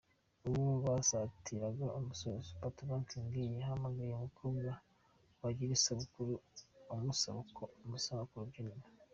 [0.47, 4.69] Ubwo yasatiraga umusozo, Patoranking yahamagaye umukobwa
[5.41, 6.31] wagize isabukuru
[6.93, 8.85] amusaba ko amusanga ku rubyiniro.